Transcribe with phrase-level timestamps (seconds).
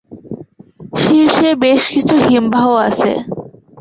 [1.01, 3.11] শীর্ষে বেশ কিছু হিমবাহ আছে।